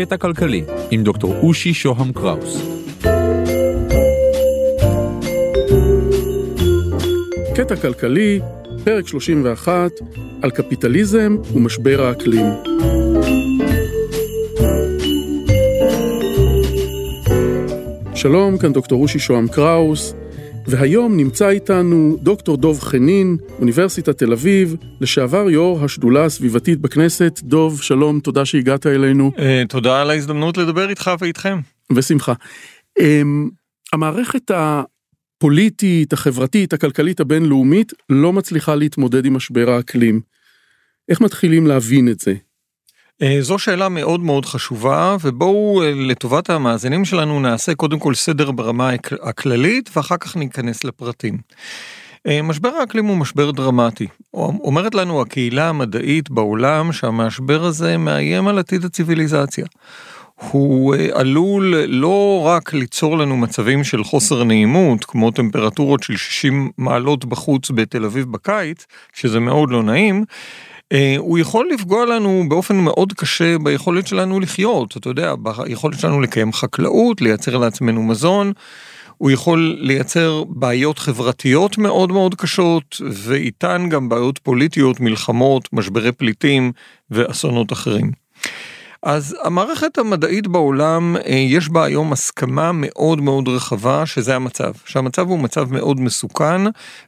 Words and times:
קטע 0.00 0.16
כלכלי 0.16 0.64
עם 0.90 1.02
דוקטור 1.02 1.34
אושי 1.42 1.74
שוהם 1.74 2.12
קראוס. 2.12 2.66
קטע 7.54 7.76
כלכלי, 7.76 8.40
פרק 8.84 9.06
31, 9.06 9.90
על 10.42 10.50
קפיטליזם 10.50 11.36
ומשבר 11.54 12.02
האקלים. 12.02 12.46
שלום, 18.14 18.58
כאן 18.58 18.72
דוקטור 18.72 19.02
אושי 19.02 19.18
שוהם 19.18 19.48
קראוס, 19.48 20.14
והיום 20.70 21.16
נמצא 21.16 21.48
איתנו 21.48 22.16
דוקטור 22.22 22.56
דוב 22.56 22.80
חנין, 22.80 23.36
אוניברסיטת 23.58 24.18
תל 24.18 24.32
אביב, 24.32 24.76
לשעבר 25.00 25.50
יו"ר 25.50 25.84
השדולה 25.84 26.24
הסביבתית 26.24 26.80
בכנסת. 26.80 27.40
דוב, 27.42 27.82
שלום, 27.82 28.20
תודה 28.20 28.44
שהגעת 28.44 28.86
אלינו. 28.86 29.32
אה, 29.38 29.62
תודה 29.68 30.00
על 30.00 30.10
ההזדמנות 30.10 30.56
לדבר 30.56 30.90
איתך 30.90 31.10
ואיתכם. 31.20 31.60
בשמחה. 31.92 32.32
אמ, 33.00 33.48
המערכת 33.92 34.50
הפוליטית, 34.50 36.12
החברתית, 36.12 36.72
הכלכלית 36.72 37.20
הבינלאומית 37.20 37.92
לא 38.08 38.32
מצליחה 38.32 38.74
להתמודד 38.74 39.24
עם 39.24 39.34
משבר 39.36 39.70
האקלים. 39.70 40.20
איך 41.08 41.20
מתחילים 41.20 41.66
להבין 41.66 42.08
את 42.08 42.20
זה? 42.20 42.34
אה, 43.22 43.36
זו 43.40 43.58
שאלה 43.58 43.88
מאוד 43.88 44.20
מאוד 44.20 44.46
חשובה 44.46 45.16
ובואו 45.20 45.82
אה, 45.82 45.92
לטובת 45.94 46.50
המאזינים 46.50 47.04
שלנו 47.04 47.40
נעשה 47.40 47.74
קודם 47.74 47.98
כל 47.98 48.14
סדר 48.14 48.50
ברמה 48.50 48.90
הכללית 49.22 49.90
ואחר 49.96 50.16
כך 50.16 50.36
ניכנס 50.36 50.84
לפרטים. 50.84 51.38
אה, 52.26 52.42
משבר 52.42 52.68
האקלים 52.68 53.06
הוא 53.06 53.16
משבר 53.16 53.50
דרמטי. 53.50 54.06
אומרת 54.34 54.94
לנו 54.94 55.20
הקהילה 55.20 55.68
המדעית 55.68 56.30
בעולם 56.30 56.92
שהמשבר 56.92 57.64
הזה 57.64 57.96
מאיים 57.98 58.48
על 58.48 58.58
עתיד 58.58 58.84
הציוויליזציה. 58.84 59.66
הוא 60.50 60.94
עלול 61.12 61.74
לא 61.76 62.42
רק 62.46 62.72
ליצור 62.72 63.18
לנו 63.18 63.36
מצבים 63.36 63.84
של 63.84 64.04
חוסר 64.04 64.44
נעימות, 64.44 65.04
כמו 65.04 65.30
טמפרטורות 65.30 66.02
של 66.02 66.16
60 66.16 66.70
מעלות 66.78 67.24
בחוץ 67.24 67.70
בתל 67.70 68.04
אביב 68.04 68.26
בקיץ, 68.32 68.86
שזה 69.12 69.40
מאוד 69.40 69.70
לא 69.70 69.82
נעים, 69.82 70.24
הוא 71.18 71.38
יכול 71.38 71.68
לפגוע 71.72 72.06
לנו 72.06 72.44
באופן 72.48 72.76
מאוד 72.76 73.12
קשה 73.12 73.58
ביכולת 73.58 74.06
שלנו 74.06 74.40
לחיות, 74.40 74.96
אתה 74.96 75.08
יודע, 75.08 75.34
ביכולת 75.34 75.98
שלנו 75.98 76.20
לקיים 76.20 76.52
חקלאות, 76.52 77.20
לייצר 77.20 77.56
לעצמנו 77.56 78.02
מזון. 78.02 78.52
הוא 79.18 79.30
יכול 79.30 79.76
לייצר 79.80 80.44
בעיות 80.48 80.98
חברתיות 80.98 81.78
מאוד 81.78 82.12
מאוד 82.12 82.34
קשות, 82.34 83.00
ואיתן 83.12 83.86
גם 83.90 84.08
בעיות 84.08 84.38
פוליטיות, 84.38 85.00
מלחמות, 85.00 85.68
משברי 85.72 86.12
פליטים 86.12 86.72
ואסונות 87.10 87.72
אחרים. 87.72 88.10
אז 89.02 89.36
המערכת 89.42 89.98
המדעית 89.98 90.46
בעולם, 90.46 91.16
אה, 91.16 91.32
יש 91.32 91.68
בה 91.68 91.84
היום 91.84 92.12
הסכמה 92.12 92.70
מאוד 92.74 93.20
מאוד 93.20 93.48
רחבה 93.48 94.06
שזה 94.06 94.36
המצב, 94.36 94.72
שהמצב 94.84 95.28
הוא 95.28 95.38
מצב 95.38 95.72
מאוד 95.72 96.00
מסוכן 96.00 96.60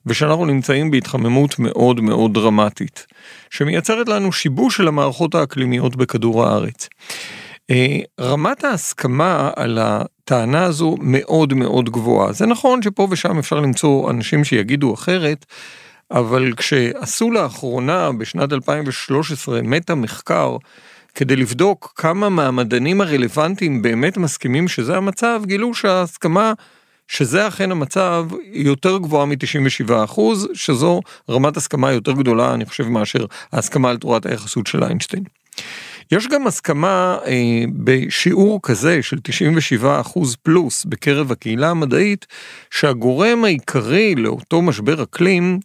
ושאנחנו 0.06 0.46
נמצאים 0.46 0.90
בהתחממות 0.90 1.58
מאוד 1.58 2.00
מאוד 2.00 2.34
דרמטית, 2.34 3.06
שמייצרת 3.50 4.08
לנו 4.08 4.32
שיבוש 4.32 4.76
של 4.76 4.88
המערכות 4.88 5.34
האקלימיות 5.34 5.96
בכדור 5.96 6.46
הארץ. 6.46 6.88
אה, 7.70 7.98
רמת 8.20 8.64
ההסכמה 8.64 9.50
על 9.56 9.78
הטענה 9.80 10.64
הזו 10.64 10.96
מאוד 11.00 11.54
מאוד 11.54 11.90
גבוהה. 11.90 12.32
זה 12.32 12.46
נכון 12.46 12.82
שפה 12.82 13.08
ושם 13.10 13.38
אפשר 13.38 13.60
למצוא 13.60 14.10
אנשים 14.10 14.44
שיגידו 14.44 14.94
אחרת, 14.94 15.46
אבל 16.10 16.52
כשעשו 16.56 17.30
לאחרונה, 17.30 18.12
בשנת 18.12 18.52
2013, 18.52 19.62
מטה 19.62 19.94
מחקר, 19.94 20.56
כדי 21.14 21.36
לבדוק 21.36 21.92
כמה 21.96 22.28
מהמדענים 22.28 23.00
הרלוונטיים 23.00 23.82
באמת 23.82 24.16
מסכימים 24.16 24.68
שזה 24.68 24.96
המצב, 24.96 25.42
גילו 25.46 25.74
שההסכמה 25.74 26.52
שזה 27.08 27.48
אכן 27.48 27.70
המצב 27.70 28.26
היא 28.52 28.66
יותר 28.66 28.98
גבוהה 28.98 29.26
מ-97 29.26 29.92
שזו 30.54 31.00
רמת 31.30 31.56
הסכמה 31.56 31.92
יותר 31.92 32.12
גדולה 32.12 32.54
אני 32.54 32.64
חושב 32.64 32.88
מאשר 32.88 33.26
ההסכמה 33.52 33.90
על 33.90 33.96
תורת 33.96 34.26
היחסות 34.26 34.66
של 34.66 34.84
איינשטיין. 34.84 35.24
יש 36.12 36.28
גם 36.28 36.46
הסכמה 36.46 37.18
אה, 37.26 37.64
בשיעור 37.76 38.60
כזה 38.62 39.02
של 39.02 39.18
97 39.22 40.02
פלוס 40.42 40.84
בקרב 40.84 41.32
הקהילה 41.32 41.70
המדעית 41.70 42.26
שהגורם 42.70 43.44
העיקרי 43.44 44.14
לאותו 44.14 44.62
משבר 44.62 45.02
אקלים 45.02 45.60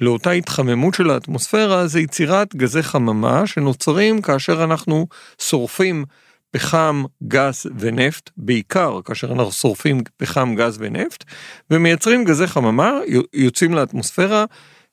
לאותה 0.00 0.30
התחממות 0.30 0.94
של 0.94 1.10
האטמוספירה 1.10 1.86
זה 1.86 2.00
יצירת 2.00 2.54
גזי 2.54 2.82
חממה 2.82 3.46
שנוצרים 3.46 4.22
כאשר 4.22 4.64
אנחנו 4.64 5.06
שורפים 5.42 6.04
פחם, 6.50 7.04
גז 7.28 7.66
ונפט, 7.78 8.30
בעיקר 8.36 9.00
כאשר 9.04 9.32
אנחנו 9.32 9.52
שורפים 9.52 10.00
פחם, 10.16 10.54
גז 10.54 10.76
ונפט, 10.80 11.24
ומייצרים 11.70 12.24
גזי 12.24 12.46
חממה, 12.46 12.92
יוצאים 13.34 13.74
לאטמוספירה, 13.74 14.44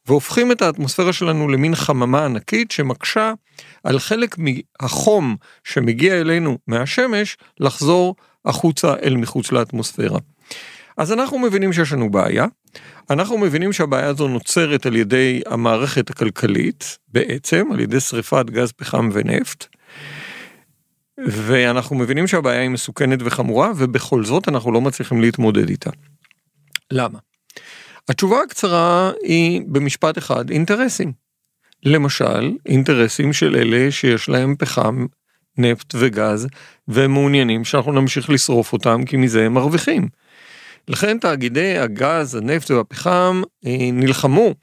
והופכים 0.08 0.52
את 0.52 0.62
האטמוספירה 0.62 1.14
שלנו 1.14 1.48
למין 1.48 1.76
חממה 1.76 2.26
ענקית 2.26 2.72
שמקשה 2.72 3.34
על 3.84 4.00
חלק 4.00 4.36
מהחום 4.38 5.36
שמגיע 5.64 6.22
אלינו 6.22 6.58
מהשמש 6.68 7.38
לחזור 7.60 8.16
החוצה 8.46 8.94
אל 9.04 9.18
מחוץ 9.18 9.52
לאטמוספירה. 9.52 10.20
אז 10.98 11.12
אנחנו 11.12 11.40
מבינים 11.40 11.74
שיש 11.74 11.94
לנו 11.94 12.10
בעיה, 12.10 12.46
אנחנו 13.10 13.38
מבינים 13.38 13.74
שהבעיה 13.74 14.08
הזו 14.08 14.28
נוצרת 14.28 14.86
על 14.86 14.96
ידי 14.96 15.42
המערכת 15.46 16.10
הכלכלית, 16.10 16.98
בעצם, 17.08 17.68
על 17.74 17.80
ידי 17.80 18.00
שריפת 18.00 18.46
גז 18.50 18.72
פחם 18.72 19.10
ונפט. 19.14 19.66
ואנחנו 21.28 21.96
מבינים 21.96 22.28
שהבעיה 22.28 22.62
היא 22.62 22.70
מסוכנת 22.70 23.20
וחמורה, 23.22 23.72
ובכל 23.78 24.24
זאת 24.24 24.50
אנחנו 24.50 24.72
לא 24.72 24.82
מצליחים 24.82 25.22
להתמודד 25.22 25.70
איתה. 25.70 25.90
למה? 26.92 27.20
התשובה 28.10 28.42
הקצרה 28.42 29.12
היא 29.24 29.62
במשפט 29.68 30.18
אחד, 30.18 30.50
אינטרסים. 30.50 31.14
למשל, 31.84 32.52
אינטרסים 32.66 33.34
של 33.34 33.56
אלה 33.56 33.92
שיש 33.92 34.30
להם 34.30 34.56
פחם, 34.56 35.06
נפט 35.58 35.96
וגז, 36.00 36.48
והם 36.88 37.12
מעוניינים 37.12 37.66
שאנחנו 37.66 37.92
נמשיך 37.92 38.30
לשרוף 38.30 38.74
אותם 38.74 39.06
כי 39.06 39.18
מזה 39.18 39.46
הם 39.46 39.54
מרוויחים. 39.54 40.08
לכן 40.88 41.18
תאגידי 41.18 41.78
הגז, 41.78 42.36
הנפט 42.36 42.72
והפחם 42.72 43.42
אה, 43.66 43.90
נלחמו 43.94 44.54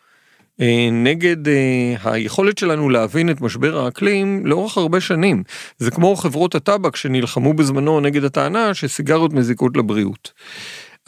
אה, 0.60 0.88
נגד 0.93 1.49
אה, 1.49 1.94
היכולת 2.05 2.59
שלנו 2.59 2.91
להבין 2.91 3.31
את 3.31 3.41
משבר 3.41 3.78
האקלים 3.78 4.47
לאורך 4.47 4.77
הרבה 4.77 5.00
שנים. 5.00 5.43
זה 5.78 5.91
כמו 5.91 6.16
חברות 6.16 6.55
הטבק 6.55 6.97
שנלחמו 6.97 7.55
בזמנו 7.55 8.00
נגד 8.00 8.25
הטענה 8.25 8.75
שסיגריות 8.75 9.32
מזיקות 9.32 9.77
לבריאות. 9.77 10.32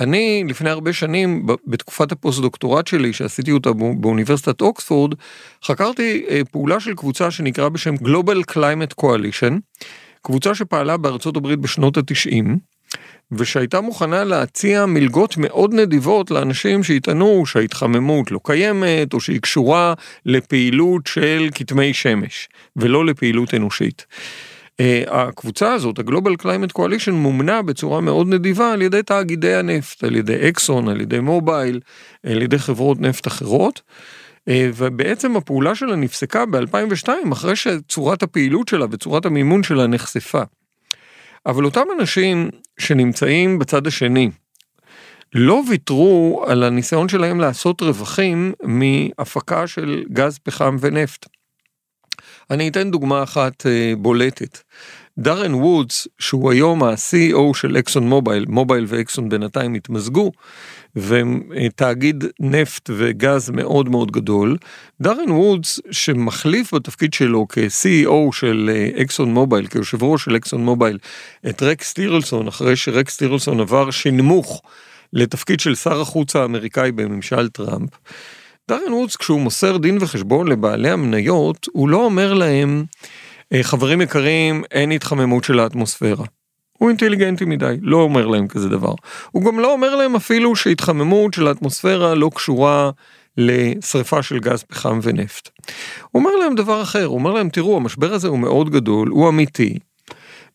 אני 0.01 0.45
לפני 0.49 0.71
הרבה 0.71 0.93
שנים 0.93 1.47
בתקופת 1.67 2.13
הפוסט 2.13 2.41
דוקטורט 2.41 2.87
שלי 2.87 3.13
שעשיתי 3.13 3.53
אותה 3.53 3.73
באוניברסיטת 3.73 4.61
אוקספורד 4.61 5.15
חקרתי 5.65 6.27
פעולה 6.51 6.81
של 6.81 6.95
קבוצה 6.95 7.31
שנקרא 7.31 7.69
בשם 7.69 7.95
Global 7.95 8.53
Climate 8.53 9.03
Coalition 9.03 9.53
קבוצה 10.23 10.55
שפעלה 10.55 10.97
בארצות 10.97 11.37
הברית 11.37 11.59
בשנות 11.59 11.97
התשעים 11.97 12.59
ושהייתה 13.39 13.81
מוכנה 13.81 14.25
להציע 14.25 14.87
מלגות 14.87 15.37
מאוד 15.37 15.75
נדיבות 15.75 16.31
לאנשים 16.31 16.83
שיטענו 16.83 17.47
שההתחממות 17.47 18.31
לא 18.31 18.41
קיימת 18.45 19.15
או 19.15 19.21
שהיא 19.21 19.41
קשורה 19.41 19.95
לפעילות 20.27 21.07
של 21.07 21.49
כתמי 21.55 21.95
שמש 21.95 22.49
ולא 22.77 23.07
לפעילות 23.07 23.55
אנושית. 23.55 24.07
אה, 24.83 25.11
הקבוצה 25.11 25.73
הזאת, 25.73 25.99
ה 25.99 26.04
Global 26.04 26.37
Climate 26.37 26.73
Coalition, 26.73 27.13
מומנה 27.13 27.63
בצורה 27.63 28.01
מאוד 28.01 28.29
נדיבה 28.29 28.73
על 28.73 28.83
ידי 28.83 29.03
תאגידי 29.03 29.55
הנפט, 29.55 30.05
על 30.05 30.17
ידי 30.17 30.49
אקסון, 30.49 30.89
על 30.89 31.01
ידי 31.01 31.21
מובייל, 31.21 31.81
על 32.27 32.43
ידי 32.43 32.59
חברות 32.59 33.01
נפט 33.01 33.27
אחרות. 33.27 33.83
Uh, 34.49 34.53
ובעצם 34.75 35.37
הפעולה 35.37 35.75
שלה 35.75 35.97
נפסקה 35.97 36.47
ב-2002 36.47 37.09
אחרי 37.33 37.57
שצורת 37.57 38.23
הפעילות 38.23 38.69
שלה 38.69 38.87
וצורת 38.91 39.27
המימון 39.27 39.63
שלה 39.63 39.87
נחשפה. 39.87 40.43
אבל 41.47 41.65
אותם 41.65 41.85
אנשים 41.99 42.51
שנמצאים 42.79 43.59
בצד 43.59 43.87
השני, 43.87 44.31
לא 45.35 45.63
ויתרו 45.69 46.45
על 46.47 46.63
הניסיון 46.63 47.09
שלהם 47.09 47.41
לעשות 47.41 47.83
רווחים 47.83 48.53
מהפקה 48.63 49.67
של 49.67 50.05
גז 50.13 50.39
פחם 50.39 50.77
ונפט. 50.81 51.27
אני 52.51 52.69
אתן 52.69 52.91
דוגמה 52.91 53.23
אחת 53.23 53.67
אה, 53.67 53.93
בולטת. 53.99 54.59
דארן 55.19 55.55
וודס, 55.55 56.09
שהוא 56.19 56.51
היום 56.51 56.83
ה-CEO 56.83 57.55
של 57.55 57.77
אקסון 57.77 58.09
מובייל, 58.09 58.47
מובייל 58.49 58.85
ואקסון 58.89 59.29
בינתיים 59.29 59.75
התמזגו, 59.75 60.33
ותאגיד 60.97 62.25
נפט 62.41 62.91
וגז 62.93 63.51
מאוד 63.51 63.89
מאוד 63.89 64.11
גדול. 64.11 64.57
דארן 65.01 65.31
וודס 65.31 65.81
שמחליף 65.91 66.75
בתפקיד 66.75 67.15
שלו 67.15 67.47
כ-CEO 67.49 68.33
של 68.33 68.71
אה, 68.75 69.03
אקסון 69.03 69.35
מובייל, 69.35 69.67
כיושב 69.67 70.03
ראש 70.03 70.25
של 70.25 70.37
אקסון 70.37 70.65
מובייל, 70.65 70.99
את 71.49 71.63
רקס 71.63 71.93
טירלסון, 71.93 72.49
אחרי 72.49 72.77
שרקס 72.77 73.17
טירלסון 73.17 73.61
עבר 73.61 73.91
שנמוך 73.91 74.63
לתפקיד 75.13 75.61
של 75.61 75.75
שר 75.75 76.01
החוץ 76.01 76.37
האמריקאי 76.37 76.93
בממשל 76.93 77.49
טראמפ. 77.49 77.91
דארן 78.69 78.93
וודס 78.93 79.17
כשהוא 79.17 79.41
מוסר 79.41 79.77
דין 79.77 79.99
וחשבון 80.01 80.49
לבעלי 80.49 80.91
המניות, 80.91 81.67
הוא 81.73 81.89
לא 81.89 82.05
אומר 82.05 82.35
להם, 82.35 82.85
אה, 83.53 83.63
חברים 83.63 84.01
יקרים, 84.01 84.65
אין 84.71 84.91
התחממות 84.91 85.45
של 85.45 85.59
האטמוספירה. 85.59 86.25
הוא 86.85 86.91
אינטליגנטי 86.91 87.45
מדי, 87.45 87.77
לא 87.83 87.97
אומר 87.97 88.27
להם 88.27 88.49
כזה 88.49 88.69
דבר. 88.69 88.95
הוא 89.31 89.45
גם 89.45 89.61
לא 89.61 89.73
אומר 89.73 89.97
להם 89.97 90.17
אפילו 90.17 90.57
שהתחממות 90.57 91.35
של 91.35 91.49
האטמוספירה 91.49 92.15
לא 92.15 92.31
קשורה 92.35 92.91
לשריפה 93.37 94.23
של 94.23 94.39
גז 94.39 94.63
פחם 94.63 94.99
ונפט. 95.03 95.49
הוא 96.11 96.21
אומר 96.21 96.37
להם 96.37 96.55
דבר 96.55 96.83
אחר, 96.83 97.05
הוא 97.05 97.15
אומר 97.15 97.33
להם 97.33 97.49
תראו 97.49 97.77
המשבר 97.77 98.15
הזה 98.15 98.29
הוא 98.29 98.39
מאוד 98.39 98.71
גדול, 98.71 99.09
הוא 99.09 99.29
אמיתי. 99.29 99.79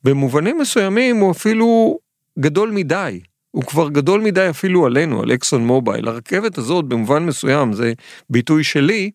במובנים 0.04 0.58
מסוימים 0.58 1.18
הוא 1.18 1.31
אפילו 1.31 1.98
גדול 2.40 2.72
מדי. 2.72 3.20
הוא 3.52 3.64
כבר 3.64 3.90
גדול 3.90 4.22
מדי 4.22 4.50
אפילו 4.50 4.86
עלינו, 4.86 5.22
על 5.22 5.34
אקסון 5.34 5.66
מובייל. 5.66 6.08
הרכבת 6.08 6.58
הזאת 6.58 6.86
במובן 6.86 7.26
מסוים, 7.26 7.74
זה 7.74 7.94
ביטוי 8.30 8.64
שלי, 8.64 9.12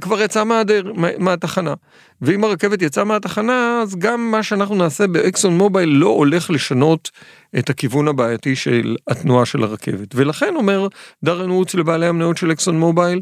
כבר 0.00 0.22
יצא 0.22 0.44
מהדר, 0.44 0.92
מהתחנה. 1.18 1.74
ואם 2.22 2.44
הרכבת 2.44 2.82
יצאה 2.82 3.04
מהתחנה, 3.04 3.80
אז 3.82 3.96
גם 3.96 4.30
מה 4.30 4.42
שאנחנו 4.42 4.74
נעשה 4.74 5.06
באקסון 5.06 5.58
מובייל 5.58 5.88
לא 5.88 6.06
הולך 6.06 6.50
לשנות 6.50 7.10
את 7.58 7.70
הכיוון 7.70 8.08
הבעייתי 8.08 8.56
של 8.56 8.96
התנועה 9.08 9.46
של 9.46 9.62
הרכבת. 9.62 10.14
ולכן 10.14 10.56
אומר 10.56 10.88
דארן 11.24 11.50
וודס 11.50 11.74
לבעלי 11.74 12.06
המניות 12.06 12.36
של 12.36 12.52
אקסון 12.52 12.80
מובייל, 12.80 13.20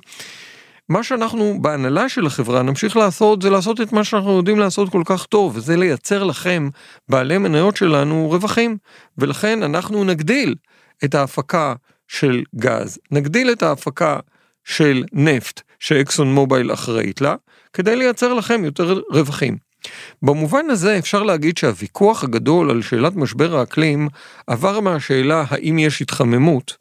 מה 0.89 1.03
שאנחנו 1.03 1.59
בהנהלה 1.61 2.09
של 2.09 2.27
החברה 2.27 2.63
נמשיך 2.63 2.97
לעשות 2.97 3.43
זה 3.43 3.51
לעשות 3.51 3.81
את 3.81 3.93
מה 3.93 4.05
שאנחנו 4.05 4.37
יודעים 4.37 4.59
לעשות 4.59 4.89
כל 4.89 5.03
כך 5.05 5.27
טוב 5.27 5.57
וזה 5.57 5.77
לייצר 5.77 6.25
לכם 6.25 6.69
בעלי 7.09 7.39
מניות 7.39 7.77
שלנו 7.77 8.31
רווחים 8.31 8.77
ולכן 9.19 9.63
אנחנו 9.63 10.05
נגדיל 10.05 10.55
את 11.05 11.15
ההפקה 11.15 11.75
של 12.09 12.43
גז 12.57 12.99
נגדיל 13.11 13.53
את 13.53 13.63
ההפקה 13.63 14.19
של 14.65 15.05
נפט 15.13 15.61
שאקסון 15.79 16.35
מובייל 16.35 16.73
אחראית 16.73 17.21
לה 17.21 17.35
כדי 17.73 17.97
לייצר 17.97 18.35
לכם 18.35 18.65
יותר 18.65 19.01
רווחים. 19.11 19.57
במובן 20.23 20.71
הזה 20.71 20.99
אפשר 20.99 21.23
להגיד 21.23 21.59
שהוויכוח 21.59 22.25
הגדול 22.25 22.71
על 22.71 22.83
שאלת 22.83 23.17
משבר 23.17 23.57
האקלים 23.57 24.09
עבר 24.47 24.81
מהשאלה 24.81 25.45
האם 25.49 25.79
יש 25.79 26.03
התחממות 26.03 26.77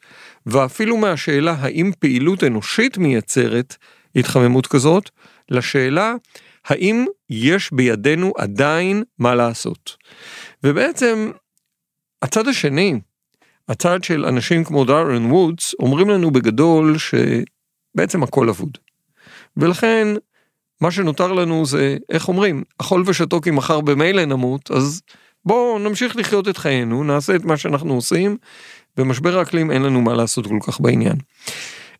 ואפילו 0.45 0.97
מהשאלה 0.97 1.55
האם 1.59 1.91
פעילות 1.99 2.43
אנושית 2.43 2.97
מייצרת 2.97 3.75
התחממות 4.15 4.67
כזאת, 4.67 5.09
לשאלה 5.49 6.13
האם 6.65 7.05
יש 7.29 7.73
בידינו 7.73 8.33
עדיין 8.37 9.03
מה 9.19 9.35
לעשות. 9.35 9.95
ובעצם 10.63 11.31
הצד 12.21 12.47
השני, 12.47 12.99
הצד 13.69 14.03
של 14.03 14.25
אנשים 14.25 14.63
כמו 14.63 14.85
דארן 14.85 15.31
וודס, 15.31 15.73
אומרים 15.79 16.09
לנו 16.09 16.31
בגדול 16.31 16.95
שבעצם 17.97 18.23
הכל 18.23 18.49
אבוד. 18.49 18.77
ולכן 19.57 20.07
מה 20.81 20.91
שנותר 20.91 21.33
לנו 21.33 21.65
זה, 21.65 21.97
איך 22.09 22.27
אומרים, 22.27 22.63
אכול 22.77 23.03
ושתו 23.05 23.41
כי 23.41 23.51
מחר 23.51 23.81
במילא 23.81 24.25
נמות, 24.25 24.71
אז 24.71 25.01
בואו 25.45 25.79
נמשיך 25.79 26.15
לחיות 26.15 26.47
את 26.47 26.57
חיינו, 26.57 27.03
נעשה 27.03 27.35
את 27.35 27.45
מה 27.45 27.57
שאנחנו 27.57 27.93
עושים, 27.93 28.37
במשבר 28.97 29.39
האקלים 29.39 29.71
אין 29.71 29.81
לנו 29.81 30.01
מה 30.01 30.13
לעשות 30.13 30.47
כל 30.47 30.59
כך 30.67 30.81
בעניין. 30.81 31.15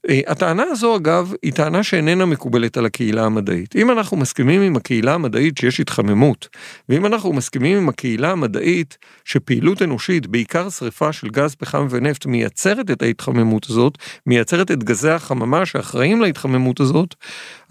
אה, 0.10 0.20
הטענה 0.28 0.64
הזו 0.64 0.96
אגב 0.96 1.34
היא 1.44 1.54
טענה 1.54 1.84
שאיננה 1.84 2.26
מקובלת 2.26 2.78
על 2.78 2.86
הקהילה 2.86 3.26
המדעית. 3.26 3.76
אם 3.76 3.92
אנחנו 3.92 4.18
מסכימים 4.18 4.62
עם 4.62 4.76
הקהילה 4.76 5.14
המדעית 5.14 5.58
שיש 5.58 5.80
התחממות, 5.80 6.48
ואם 6.90 7.06
אנחנו 7.06 7.34
מסכימים 7.34 7.78
עם 7.78 7.90
הקהילה 7.90 8.32
המדעית 8.32 8.98
שפעילות 9.26 9.82
אנושית, 9.82 10.28
בעיקר 10.28 10.70
שריפה 10.70 11.14
של 11.14 11.28
גז, 11.30 11.56
פחם 11.56 11.88
ונפט, 11.90 12.26
מייצרת 12.26 12.92
את 12.92 13.02
ההתחממות 13.02 13.70
הזאת, 13.70 13.98
מייצרת 14.26 14.72
את 14.72 14.84
גזי 14.84 15.10
החממה 15.10 15.66
שאחראים 15.66 16.22
להתחממות 16.22 16.80
הזאת, 16.80 17.16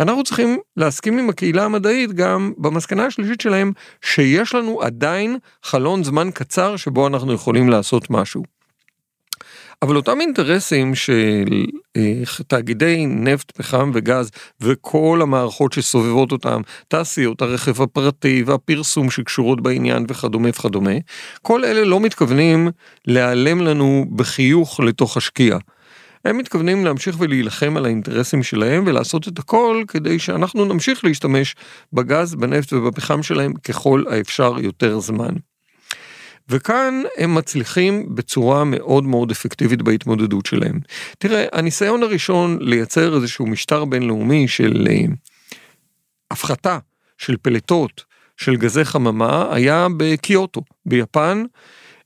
אנחנו 0.01 0.25
צריכים 0.25 0.59
להסכים 0.77 1.19
עם 1.19 1.29
הקהילה 1.31 1.65
המדעית 1.65 2.13
גם 2.13 2.53
במסקנה 2.59 3.07
השלישית 3.07 3.41
שלהם, 3.41 3.73
שיש 4.03 4.55
לנו 4.55 4.83
עדיין 4.83 5.39
חלון 5.63 6.05
זמן 6.05 6.31
קצר 6.35 6.77
שבו 6.77 7.07
אנחנו 7.07 7.33
יכולים 7.33 7.69
לעשות 7.69 8.11
משהו. 8.11 8.56
אבל 9.83 9.97
אותם 9.97 10.21
אינטרסים 10.21 10.95
של 10.95 11.65
אה, 11.97 12.23
תאגידי 12.47 13.07
נפט, 13.07 13.51
פחם 13.51 13.91
וגז 13.95 14.31
וכל 14.61 15.19
המערכות 15.23 15.73
שסובבות 15.73 16.33
אותם, 16.33 16.61
תעשיות, 16.89 17.43
הרכב 17.43 17.83
הפרטי 17.83 18.43
והפרסום 18.47 19.11
שקשורות 19.11 19.61
בעניין 19.61 20.07
וכדומה 20.09 20.49
וכדומה, 20.49 20.95
כל 21.43 21.65
אלה 21.65 21.85
לא 21.85 22.01
מתכוונים 22.01 22.69
להיעלם 23.07 23.61
לנו 23.61 24.07
בחיוך 24.17 24.81
לתוך 24.81 25.17
השקיעה. 25.17 25.59
הם 26.25 26.39
מתכוונים 26.39 26.85
להמשיך 26.85 27.17
ולהילחם 27.19 27.77
על 27.77 27.85
האינטרסים 27.85 28.43
שלהם 28.43 28.85
ולעשות 28.87 29.29
את 29.29 29.39
הכל 29.39 29.83
כדי 29.89 30.19
שאנחנו 30.19 30.65
נמשיך 30.65 31.05
להשתמש 31.05 31.55
בגז, 31.93 32.35
בנפט 32.35 32.73
ובפחם 32.73 33.23
שלהם 33.23 33.55
ככל 33.55 34.05
האפשר 34.11 34.55
יותר 34.59 35.01
זמן. 35.01 35.35
וכאן 36.49 37.03
הם 37.17 37.35
מצליחים 37.35 38.15
בצורה 38.15 38.65
מאוד 38.65 39.05
מאוד 39.05 39.31
אפקטיבית 39.31 39.83
בהתמודדות 39.83 40.47
שלהם. 40.47 40.81
תראה, 41.19 41.47
הניסיון 41.53 42.03
הראשון 42.03 42.59
לייצר 42.61 43.17
איזשהו 43.17 43.47
משטר 43.47 43.85
בינלאומי 43.85 44.49
של 44.49 44.87
אה, 44.89 45.11
הפחתה 46.31 46.79
של 47.19 47.37
פליטות 47.43 48.05
של 48.37 48.57
גזי 48.57 48.85
חממה 48.85 49.55
היה 49.55 49.87
בקיוטו, 49.97 50.61
ביפן, 50.87 51.45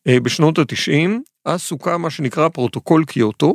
אה, 0.08 0.20
בשנות 0.20 0.58
התשעים, 0.58 1.22
אז 1.44 1.60
סוכם 1.60 2.02
מה 2.02 2.10
שנקרא 2.10 2.48
פרוטוקול 2.48 3.04
קיוטו, 3.04 3.54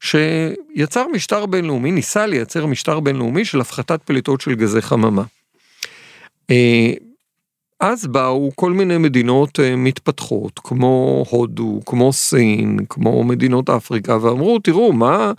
שיצר 0.00 1.06
משטר 1.12 1.46
בינלאומי, 1.46 1.90
ניסה 1.90 2.26
לייצר 2.26 2.66
משטר 2.66 3.00
בינלאומי 3.00 3.44
של 3.44 3.60
הפחתת 3.60 4.02
פליטות 4.02 4.40
של 4.40 4.54
גזי 4.54 4.82
חממה. 4.82 5.22
אה, 6.52 6.54
אז 7.86 8.06
באו 8.06 8.50
כל 8.54 8.72
מיני 8.72 8.98
מדינות 8.98 9.60
אה, 9.60 9.76
מתפתחות, 9.76 10.60
כמו 10.64 11.24
הודו, 11.30 11.80
כמו 11.86 12.12
סין, 12.12 12.78
כמו 12.88 13.24
מדינות 13.24 13.70
אפריקה, 13.70 14.18
ואמרו, 14.22 14.58
תראו, 14.58 14.92
מה, 14.92 15.32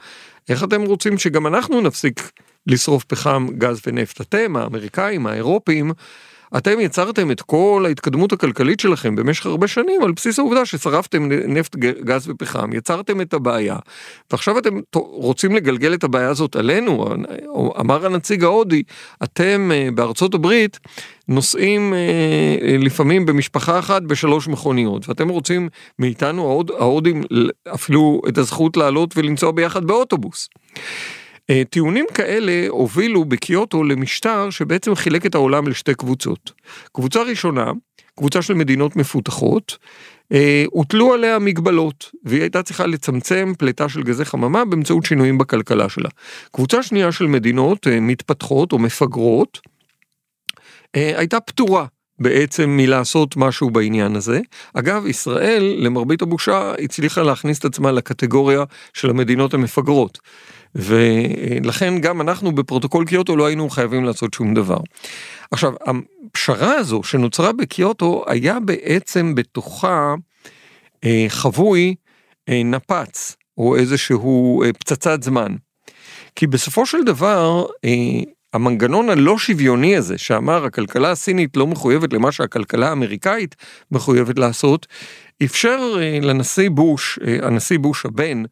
איך 0.50 0.64
אתם 0.64 0.82
רוצים 0.82 1.18
שגם 1.18 1.48
אנחנו 1.48 1.82
נפסיק 1.82 2.32
לשרוף 2.68 3.04
פחם, 3.04 3.48
גז 3.58 3.82
ונפט? 3.88 4.22
אתם, 4.22 4.56
האמריקאים, 4.56 5.28
האירופים, 5.28 5.92
אתם 6.58 6.80
יצרתם 6.80 7.32
את 7.32 7.42
כל 7.42 7.84
ההתקדמות 7.88 8.34
הכלכלית 8.34 8.80
שלכם 8.80 9.16
במשך 9.16 9.46
הרבה 9.46 9.68
שנים 9.68 10.04
על 10.04 10.12
בסיס 10.12 10.40
העובדה 10.40 10.66
ששרפתם 10.66 11.32
נפט, 11.32 11.76
גז 11.76 12.30
ופחם, 12.30 12.74
יצרתם 12.74 13.22
את 13.22 13.34
הבעיה, 13.34 13.78
ועכשיו 14.32 14.60
אתם 14.60 14.80
רוצים 14.96 15.56
לגלגל 15.56 15.94
את 15.94 16.04
הבעיה 16.04 16.30
הזאת 16.30 16.56
עלינו, 16.56 17.06
אמר 17.80 18.06
הנציג 18.06 18.44
ההודי, 18.44 18.84
אתם 19.24 19.72
אה, 19.74 19.88
בארצות 19.96 20.34
הברית 20.34 20.80
נוסעים 21.28 21.94
אה, 21.94 22.78
לפעמים 22.80 23.26
במשפחה 23.26 23.80
אחת 23.80 24.02
בשלוש 24.02 24.48
מכוניות, 24.48 25.10
ואתם 25.10 25.30
רוצים 25.30 25.70
מאיתנו 26.00 26.64
ההודים 26.80 27.24
אפילו 27.74 28.22
את 28.30 28.38
הזכות 28.38 28.78
לעלות 28.78 29.18
ולנסוע 29.18 29.52
ביחד 29.52 29.86
באוטובוס. 29.86 30.50
אה, 31.50 31.62
טיעונים 31.70 32.06
כאלה 32.14 32.68
הובילו 32.70 33.26
בקיוטו 33.26 33.84
למשטר 33.84 34.50
שבעצם 34.50 34.96
חילק 34.96 35.26
את 35.26 35.36
העולם 35.36 35.68
לשתי 35.68 35.94
קבוצות. 35.94 36.52
קבוצה 36.94 37.22
ראשונה, 37.22 37.72
קבוצה 38.18 38.42
של 38.42 38.54
מדינות 38.54 38.96
מפותחות, 38.96 39.78
אה, 40.32 40.64
הוטלו 40.72 41.14
עליה 41.14 41.40
מגבלות, 41.40 42.12
והיא 42.24 42.42
הייתה 42.42 42.64
צריכה 42.64 42.88
לצמצם 42.88 43.54
פליטה 43.58 43.90
של 43.90 44.04
גזי 44.04 44.26
חממה 44.26 44.66
באמצעות 44.66 45.06
שינויים 45.06 45.38
בכלכלה 45.38 45.90
שלה. 45.90 46.10
קבוצה 46.52 46.84
שנייה 46.84 47.12
של 47.12 47.28
מדינות 47.28 47.88
אה, 47.88 48.00
מתפתחות 48.00 48.72
או 48.72 48.80
מפגרות, 48.80 49.76
הייתה 50.94 51.40
פטורה 51.40 51.86
בעצם 52.20 52.70
מלעשות 52.70 53.38
משהו 53.38 53.70
בעניין 53.70 54.16
הזה. 54.16 54.40
אגב, 54.74 55.06
ישראל, 55.06 55.76
למרבית 55.78 56.22
הבושה, 56.22 56.74
הצליחה 56.84 57.24
להכניס 57.24 57.60
את 57.60 57.66
עצמה 57.66 57.92
לקטגוריה 57.92 58.64
של 58.94 59.10
המדינות 59.10 59.54
המפגרות. 59.54 60.20
ולכן 60.76 62.00
גם 62.00 62.22
אנחנו 62.22 62.52
בפרוטוקול 62.56 63.06
קיוטו 63.06 63.36
לא 63.36 63.46
היינו 63.46 63.70
חייבים 63.70 64.04
לעשות 64.04 64.34
שום 64.34 64.54
דבר. 64.54 64.78
עכשיו, 65.52 65.74
הפשרה 65.86 66.76
הזו 66.76 67.04
שנוצרה 67.04 67.54
בקיוטו 67.54 68.24
היה 68.28 68.60
בעצם 68.60 69.36
בתוכה 69.36 70.16
אה, 71.04 71.26
חבוי 71.30 71.96
אה, 72.50 72.62
נפץ 72.64 73.36
או 73.58 73.76
איזשהו 73.76 74.64
אה, 74.64 74.74
פצצת 74.74 75.24
זמן. 75.24 75.56
כי 76.36 76.48
בסופו 76.48 76.86
של 76.86 77.04
דבר, 77.04 77.66
אה, 77.86 77.90
המנגנון 78.54 79.10
הלא 79.10 79.38
שוויוני 79.38 79.96
הזה 79.96 80.18
שאמר 80.18 80.66
הכלכלה 80.66 81.12
הסינית 81.12 81.58
לא 81.58 81.68
מחויבת 81.68 82.14
למה 82.14 82.32
שהכלכלה 82.32 82.90
האמריקאית 82.90 83.56
מחויבת 83.92 84.40
לעשות, 84.40 84.88
אפשר 85.44 85.80
אה, 86.00 86.20
לנשיא 86.22 86.70
בוש, 86.70 87.20
אה, 87.28 87.48
הנשיא 87.48 87.80
בוש 87.80 88.06
הבן, 88.06 88.44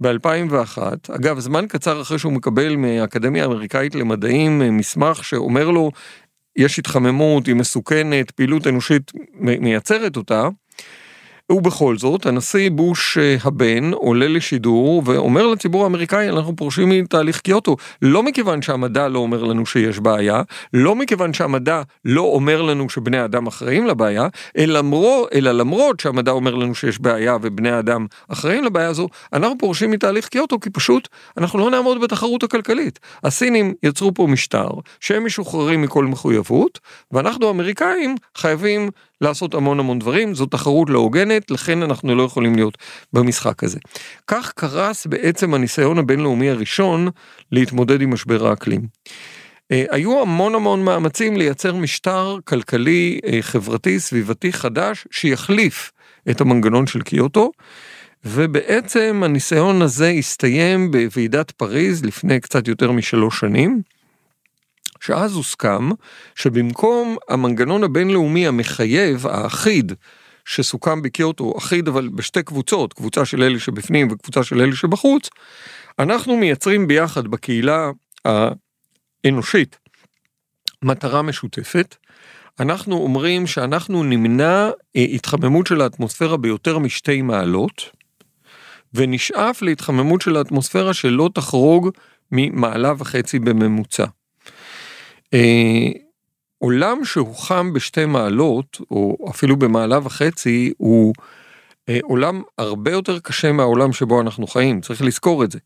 ב-2001, 0.00 0.78
אגב 1.14 1.38
זמן 1.38 1.66
קצר 1.66 2.02
אחרי 2.02 2.18
שהוא 2.18 2.32
מקבל 2.32 2.76
מהאקדמיה 2.76 3.42
האמריקאית 3.42 3.94
למדעים 3.94 4.62
אה, 4.62 4.70
מסמך 4.70 5.24
שאומר 5.24 5.70
לו 5.70 5.90
יש 6.56 6.78
התחממות, 6.78 7.46
היא 7.46 7.54
מסוכנת, 7.54 8.30
פעילות 8.30 8.66
אנושית 8.66 9.12
מייצרת 9.34 10.16
אותה, 10.16 10.48
ובכל 11.52 11.98
זאת, 11.98 12.26
הנשיא 12.26 12.70
בוש 12.70 13.18
אה, 13.18 13.36
הבן 13.44 13.92
עולה 13.92 14.28
לשידור 14.28 15.02
ואומר 15.04 15.46
לציבור 15.46 15.84
האמריקאי, 15.84 16.28
אנחנו 16.28 16.56
פורשים 16.56 16.88
מתהליך 16.88 17.40
קיוטו. 17.40 17.76
לא 18.02 18.22
מכיוון 18.22 18.62
שהמדע 18.62 19.08
לא 19.08 19.18
אומר 19.18 19.44
לנו 19.44 19.66
שיש 19.66 19.98
בעיה, 19.98 20.42
לא 20.72 20.94
מכיוון 20.94 21.32
שהמדע 21.32 21.82
לא 22.04 22.20
אומר 22.20 22.62
לנו 22.62 22.90
שבני 22.90 23.24
אדם 23.24 23.46
אחראים 23.46 23.86
לבעיה, 23.86 24.28
אלא 24.58 24.78
למרות, 24.78 25.28
אלא 25.34 25.52
למרות 25.52 26.00
שהמדע 26.00 26.30
אומר 26.30 26.54
לנו 26.54 26.74
שיש 26.74 27.00
בעיה 27.00 27.36
ובני 27.42 27.78
אדם 27.78 28.06
אחראים 28.28 28.64
לבעיה 28.64 28.88
הזו, 28.88 29.08
אנחנו 29.32 29.58
פורשים 29.58 29.90
מתהליך 29.90 30.28
קיוטו 30.28 30.60
כי 30.60 30.70
פשוט 30.70 31.08
אנחנו 31.36 31.58
לא 31.58 31.70
נעמוד 31.70 32.00
בתחרות 32.00 32.42
הכלכלית. 32.42 32.98
הסינים 33.24 33.74
יצרו 33.82 34.14
פה 34.14 34.26
משטר 34.26 34.68
שהם 35.00 35.24
משוחררים 35.24 35.82
מכל 35.82 36.04
מחויבות, 36.04 36.78
ואנחנו 37.12 37.46
האמריקאים 37.46 38.14
חייבים 38.36 38.90
לעשות 39.20 39.54
המון 39.54 39.80
המון 39.80 39.98
דברים, 39.98 40.34
זו 40.34 40.46
תחרות 40.46 40.90
לא 40.90 40.98
הוגנת, 40.98 41.50
לכן 41.50 41.82
אנחנו 41.82 42.14
לא 42.14 42.22
יכולים 42.22 42.54
להיות 42.54 42.78
במשחק 43.12 43.64
הזה. 43.64 43.78
כך 44.26 44.52
קרס 44.56 45.06
בעצם 45.06 45.54
הניסיון 45.54 45.98
הבינלאומי 45.98 46.50
הראשון 46.50 47.08
להתמודד 47.52 48.00
עם 48.00 48.12
משבר 48.12 48.46
האקלים. 48.46 48.86
אה, 49.70 49.84
היו 49.90 50.22
המון 50.22 50.54
המון 50.54 50.84
מאמצים 50.84 51.36
לייצר 51.36 51.74
משטר 51.74 52.36
כלכלי, 52.44 53.20
אה, 53.26 53.38
חברתי, 53.40 54.00
סביבתי 54.00 54.52
חדש, 54.52 55.06
שיחליף 55.10 55.92
את 56.30 56.40
המנגנון 56.40 56.86
של 56.86 57.02
קיוטו, 57.02 57.50
ובעצם 58.24 59.22
הניסיון 59.24 59.82
הזה 59.82 60.08
הסתיים 60.08 60.90
בוועידת 60.90 61.50
פריז 61.50 62.04
לפני 62.04 62.40
קצת 62.40 62.68
יותר 62.68 62.92
משלוש 62.92 63.40
שנים. 63.40 63.82
שאז 65.00 65.34
הוסכם 65.34 65.90
שבמקום 66.34 67.16
המנגנון 67.28 67.84
הבינלאומי 67.84 68.46
המחייב, 68.46 69.26
האחיד, 69.26 69.92
שסוכם 70.44 71.02
בקיוטו, 71.02 71.54
אחיד 71.58 71.88
אבל 71.88 72.08
בשתי 72.08 72.42
קבוצות, 72.42 72.92
קבוצה 72.92 73.24
של 73.24 73.42
אלה 73.42 73.58
שבפנים 73.58 74.08
וקבוצה 74.10 74.42
של 74.42 74.60
אלה 74.60 74.76
שבחוץ, 74.76 75.28
אנחנו 75.98 76.36
מייצרים 76.36 76.86
ביחד 76.86 77.28
בקהילה 77.28 77.90
האנושית 79.24 79.78
מטרה 80.82 81.22
משותפת. 81.22 81.96
אנחנו 82.60 82.96
אומרים 82.96 83.46
שאנחנו 83.46 84.02
נמנע 84.02 84.70
אה, 84.96 85.02
התחממות 85.02 85.66
של 85.66 85.80
האטמוספירה 85.80 86.36
ביותר 86.36 86.78
משתי 86.78 87.22
מעלות, 87.22 87.90
ונשאף 88.94 89.62
להתחממות 89.62 90.20
של 90.20 90.36
האטמוספירה 90.36 90.94
שלא 90.94 91.30
תחרוג 91.34 91.90
ממעלה 92.32 92.92
וחצי 92.98 93.38
בממוצע. 93.38 94.04
אה, 95.34 95.88
עולם 96.58 97.04
שהוא 97.04 97.36
חם 97.36 97.72
בשתי 97.72 98.04
מעלות, 98.04 98.78
או 98.90 99.16
אפילו 99.30 99.56
במעלה 99.56 99.98
וחצי, 100.02 100.72
הוא 100.76 101.14
אה, 101.88 101.98
עולם 102.02 102.42
הרבה 102.58 102.90
יותר 102.90 103.18
קשה 103.18 103.52
מהעולם 103.52 103.92
שבו 103.92 104.20
אנחנו 104.20 104.46
חיים, 104.46 104.80
צריך 104.80 105.02
לזכור 105.02 105.44
את 105.44 105.50
זה. 105.50 105.58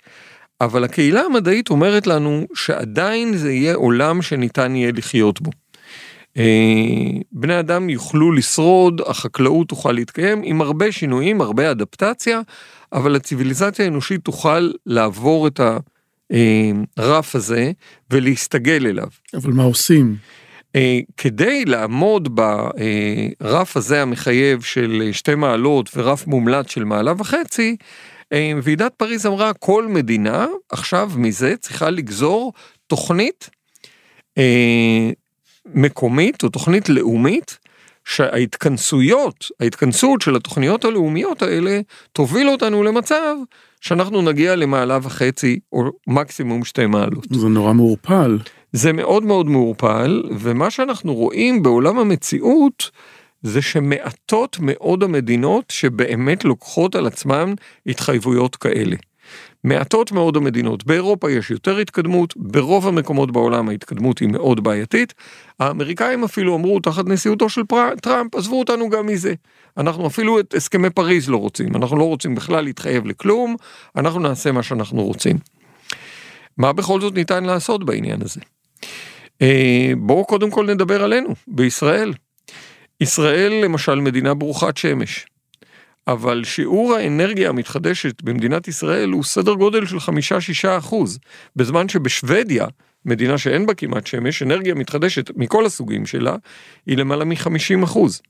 אבל 0.61 0.85
הקהילה 0.85 1.21
המדעית 1.21 1.71
אומרת 1.71 2.07
לנו 2.07 2.47
שעדיין 2.54 3.37
זה 3.37 3.52
יהיה 3.52 3.75
עולם 3.75 4.23
שניתן 4.23 4.76
יהיה 4.76 4.92
לחיות 4.92 5.40
בו. 5.40 5.50
אה, 6.37 7.21
בני 7.33 7.61
אדם 7.61 7.90
יוכלו 7.90 8.33
לשרוד, 8.33 9.00
החקלאות 9.07 9.69
תוכל 9.69 9.92
להתקיים 9.92 10.40
עם 10.45 10.61
הרבה 10.61 10.92
שינויים, 10.92 11.40
הרבה 11.40 11.71
אדפטציה, 11.71 12.40
אבל 12.92 13.16
הציוויליזציה 13.16 13.85
האנושית 13.85 14.25
תוכל 14.25 14.71
לעבור 14.87 15.47
את 15.47 15.61
ה... 15.61 15.78
הרף 16.97 17.35
הזה 17.35 17.73
ולהסתגל 18.11 18.87
אליו. 18.87 19.09
אבל 19.35 19.53
מה 19.53 19.62
עושים? 19.62 20.17
אה, 20.77 21.01
כדי 21.17 21.65
לעמוד 21.65 22.39
ברף 23.41 23.77
הזה 23.77 24.03
המחייב 24.03 24.62
של 24.62 25.09
שתי 25.12 25.35
מעלות 25.35 25.91
ורף 25.97 26.27
מומלץ 26.27 26.71
של 26.71 26.85
מעלה 26.85 27.12
וחצי, 27.19 27.77
אה, 28.33 28.53
ועידת 28.62 28.93
פריז 28.97 29.27
אמרה 29.27 29.53
כל 29.53 29.87
מדינה 29.87 30.47
עכשיו 30.71 31.11
מזה 31.17 31.57
צריכה 31.57 31.91
לגזור 31.91 32.53
תוכנית 32.87 33.51
אה, 34.39 35.11
מקומית 35.75 36.43
או 36.43 36.49
תוכנית 36.49 36.89
לאומית 36.89 37.59
שההתכנסויות, 38.05 39.47
ההתכנסות 39.61 40.23
של 40.23 40.37
התוכניות 40.37 40.85
הלאומיות 40.85 41.43
האלה 41.43 41.81
תוביל 42.13 42.49
אותנו 42.49 42.83
למצב 42.83 43.37
שאנחנו 43.81 44.23
נגיע 44.23 44.57
למעלה 44.57 44.99
וחצי 45.03 45.59
או 45.73 45.85
מקסימום 46.07 46.65
שתי 46.65 46.87
מעלות. 46.87 47.27
זה 47.31 47.49
נורא 47.49 47.73
מעורפל. 47.73 48.39
זה 48.73 48.93
מאוד 48.93 49.23
מאוד 49.23 49.47
מעורפל, 49.47 50.23
ומה 50.39 50.71
שאנחנו 50.71 51.15
רואים 51.15 51.63
בעולם 51.63 51.99
המציאות 51.99 52.91
זה 53.43 53.63
שמעטות 53.63 54.57
מאוד 54.61 55.03
המדינות 55.03 55.65
שבאמת 55.69 56.45
לוקחות 56.45 56.95
על 56.95 57.07
עצמן 57.07 57.55
התחייבויות 57.87 58.57
כאלה. 58.57 58.97
מעטות 59.64 60.12
מאוד 60.12 60.37
המדינות, 60.37 60.87
באירופה 60.87 61.31
יש 61.31 61.50
יותר 61.50 61.78
התקדמות, 61.78 62.35
ברוב 62.37 62.88
המקומות 62.88 63.31
בעולם 63.31 63.69
ההתקדמות 63.69 64.19
היא 64.19 64.28
מאוד 64.28 64.64
בעייתית. 64.64 65.14
האמריקאים 65.61 66.25
אפילו 66.25 66.57
אמרו 66.57 66.81
תחת 66.81 67.07
נשיאותו 67.07 67.49
של 67.49 67.64
פר... 67.64 67.95
טראמפ, 68.02 68.35
עזבו 68.35 68.59
אותנו 68.59 68.90
גם 68.90 69.07
מזה. 69.07 69.35
אנחנו 69.76 70.07
אפילו 70.07 70.40
את 70.40 70.54
הסכמי 70.54 70.90
פריז 70.90 71.28
לא 71.28 71.37
רוצים, 71.37 71.76
אנחנו 71.76 71.97
לא 71.97 72.04
רוצים 72.04 72.35
בכלל 72.35 72.64
להתחייב 72.64 73.07
לכלום, 73.07 73.57
אנחנו 73.97 74.21
נעשה 74.21 74.52
מה 74.52 74.62
שאנחנו 74.62 75.02
רוצים. 75.02 75.38
מה 76.59 76.73
בכל 76.73 77.00
זאת 77.00 77.14
ניתן 77.14 77.45
לעשות 77.45 77.85
בעניין 77.85 78.23
הזה? 78.23 78.40
אה, 79.42 79.92
בואו 79.97 80.25
קודם 80.25 80.50
כל 80.50 80.66
נדבר 80.66 81.02
עלינו, 81.04 81.28
בישראל. 81.49 82.12
ישראל 83.00 83.52
למשל 83.64 83.95
מדינה 83.95 84.35
ברוכת 84.35 84.76
שמש. 84.76 85.26
אבל 86.09 86.45
שיעור 86.45 86.95
האנרגיה 86.95 87.49
המתחדשת 87.49 88.23
במדינת 88.23 88.69
ישראל 88.69 89.11
הוא 89.11 89.25
סדר 89.25 89.55
גודל 89.55 89.87
של 89.87 90.01
חמישה 90.01 90.41
שישה 90.41 90.79
אחוז, 90.79 91.19
בזמן 91.57 91.89
שבשוודיה, 91.89 92.67
מדינה 93.05 93.39
שאין 93.39 93.67
בה 93.67 93.75
כמעט 93.75 94.07
שמש, 94.07 94.43
אנרגיה 94.43 94.75
מתחדשת 94.75 95.31
מכל 95.37 95.67
הסוגים 95.67 96.07
שלה, 96.07 96.37
היא 96.87 96.97
למעלה 96.97 97.25
מחמישים 97.25 97.83
אחוז. 97.83 98.23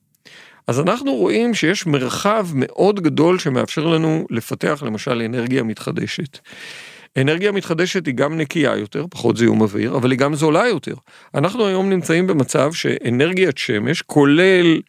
אז 0.66 0.80
אנחנו 0.80 1.14
רואים 1.14 1.54
שיש 1.54 1.86
מרחב 1.86 2.46
מאוד 2.54 3.00
גדול 3.00 3.38
שמאפשר 3.38 3.86
לנו 3.86 4.26
לפתח 4.30 4.82
למשל 4.86 5.22
אנרגיה 5.22 5.62
מתחדשת. 5.62 6.38
אנרגיה 7.18 7.52
מתחדשת 7.52 8.06
היא 8.06 8.14
גם 8.14 8.36
נקייה 8.36 8.76
יותר, 8.76 9.04
פחות 9.10 9.36
זיהום 9.36 9.60
אוויר, 9.60 9.96
אבל 9.96 10.10
היא 10.10 10.18
גם 10.18 10.34
זולה 10.34 10.68
יותר. 10.68 10.94
אנחנו 11.34 11.66
היום 11.66 11.90
נמצאים 11.90 12.26
במצב 12.26 12.72
שאנרגיית 12.72 13.58
שמש, 13.58 14.02
כולל 14.02 14.80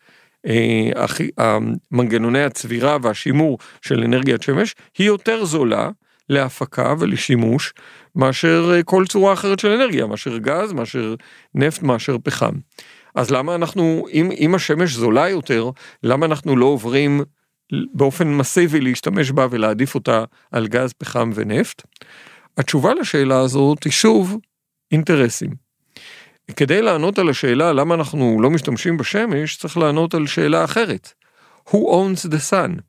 מנגנוני 1.92 2.44
הצבירה 2.44 2.98
והשימור 3.02 3.58
של 3.82 4.04
אנרגיית 4.04 4.44
שמש, 4.44 4.76
היא 4.98 5.08
יותר 5.08 5.46
זולה 5.46 5.90
להפקה 6.30 6.94
ולשימוש 7.00 7.74
מאשר 8.16 8.72
אה, 8.76 8.84
כל 8.84 9.06
צורה 9.08 9.34
אחרת 9.34 9.60
של 9.60 9.72
אנרגיה, 9.72 10.06
מאשר 10.06 10.38
גז, 10.38 10.74
מאשר 10.74 11.16
נפט, 11.56 11.82
מאשר 11.82 12.18
פחם. 12.24 12.54
אז 13.16 13.32
למה 13.32 13.56
אנחנו, 13.56 14.06
אם, 14.14 14.30
אם 14.32 14.56
השמש 14.56 14.94
זולה 14.94 15.30
יותר, 15.30 15.70
למה 16.04 16.26
אנחנו 16.26 16.56
לא 16.56 16.66
עוברים 16.66 17.22
באופן 17.94 18.34
מסיבי 18.34 18.82
להשתמש 18.82 19.32
בה 19.32 19.48
ולהעדיף 19.50 19.96
אותה 19.96 20.24
על 20.52 20.68
גז, 20.68 20.94
פחם 20.94 21.32
ונפט? 21.36 21.82
התשובה 22.58 22.94
לשאלה 22.94 23.40
הזאת 23.40 23.84
היא 23.84 23.94
שוב 23.94 24.38
אינטרסים. 24.92 25.63
כדי 26.56 26.82
לענות 26.82 27.20
על 27.20 27.30
השאלה 27.30 27.74
למה 27.74 27.96
אנחנו 27.96 28.38
לא 28.42 28.50
משתמשים 28.50 28.98
בשמש, 28.98 29.58
צריך 29.58 29.78
לענות 29.78 30.14
על 30.14 30.28
שאלה 30.28 30.64
אחרת. 30.64 31.14
Who 31.70 31.74
owns 31.74 32.30
the 32.30 32.52
sun? 32.52 32.82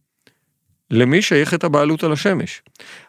למי 0.91 1.23
שייכת 1.23 1.65
הבעלות 1.65 2.05
על 2.05 2.13
השמש? 2.13 2.63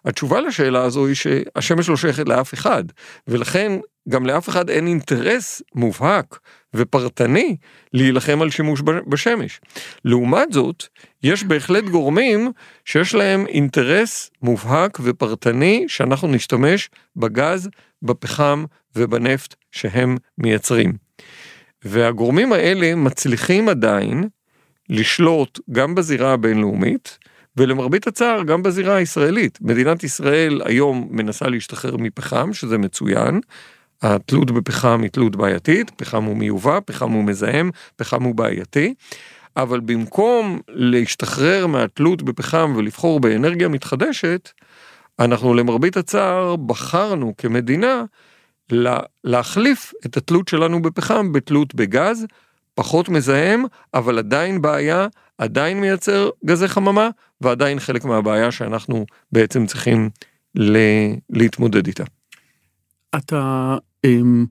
התשובה 0.06 0.42
לשאלה 0.42 0.84
הזו 0.84 1.06
היא 1.06 1.16
שהשמש 1.16 1.90
לא 1.90 1.98
שייכת 1.98 2.30
לאף 2.30 2.54
אחד, 2.54 2.84
ולכן 3.28 3.72
גם 4.10 4.26
לאף 4.26 4.50
אחד 4.50 4.70
אין 4.70 4.88
אינטרס 4.88 5.62
מובהק 5.76 6.40
ופרטני 6.76 7.56
להילחם 7.94 8.42
על 8.42 8.50
שימוש 8.50 8.82
בשמש. 9.08 9.62
לעומת 10.06 10.54
זאת, 10.54 10.84
יש 11.24 11.44
בהחלט 11.44 11.84
גורמים 11.84 12.52
שיש 12.86 13.16
להם 13.16 13.48
אינטרס 13.48 14.32
מובהק 14.42 15.00
ופרטני 15.04 15.86
שאנחנו 15.88 16.28
נשתמש 16.28 16.90
בגז, 17.16 17.70
בפחם 18.02 18.66
ובנפט 18.96 19.56
שהם 19.72 20.18
מייצרים. 20.38 20.94
והגורמים 21.86 22.54
האלה 22.54 22.96
מצליחים 22.96 23.70
עדיין 23.70 24.24
לשלוט 24.90 25.60
גם 25.72 25.96
בזירה 25.96 26.34
הבינלאומית, 26.34 27.18
ולמרבית 27.58 28.08
הצער 28.08 28.44
גם 28.44 28.64
בזירה 28.64 28.96
הישראלית. 28.96 29.58
מדינת 29.62 30.04
ישראל 30.04 30.62
היום 30.66 31.08
מנסה 31.12 31.48
להשתחרר 31.48 31.98
מפחם, 31.98 32.54
שזה 32.54 32.78
מצוין. 32.78 33.40
התלות 34.02 34.52
בפחם 34.52 35.02
היא 35.02 35.10
תלות 35.10 35.36
בעייתית, 35.36 35.92
פחם 35.96 36.24
הוא 36.24 36.38
מיובא, 36.38 36.80
פחם 36.86 37.12
הוא 37.12 37.24
מזהם, 37.24 37.72
פחם 37.96 38.24
הוא 38.24 38.36
בעייתי. 38.36 38.94
אבל 39.58 39.80
במקום 39.80 40.60
להשתחרר 40.70 41.68
מהתלות 41.68 42.22
בפחם 42.22 42.74
ולבחור 42.76 43.20
באנרגיה 43.20 43.68
מתחדשת, 43.68 44.50
אנחנו 45.20 45.54
למרבית 45.54 45.98
הצער 45.98 46.56
בחרנו 46.56 47.34
כמדינה 47.38 48.04
להחליף 49.24 49.94
את 50.06 50.18
התלות 50.18 50.48
שלנו 50.48 50.82
בפחם 50.82 51.32
בתלות 51.32 51.76
בגז, 51.76 52.26
פחות 52.74 53.10
מזהם, 53.10 53.64
אבל 53.94 54.18
עדיין 54.18 54.62
בעיה, 54.62 55.08
עדיין 55.38 55.82
מייצר 55.82 56.30
גזי 56.46 56.68
חממה, 56.68 57.10
ועדיין 57.42 57.80
חלק 57.80 58.06
מהבעיה 58.06 58.52
שאנחנו 58.52 59.06
בעצם 59.32 59.66
צריכים 59.66 60.10
ל- 60.56 61.14
להתמודד 61.30 61.88
איתה. 61.88 62.04
אתה 63.18 63.78
אמ, 64.06 64.46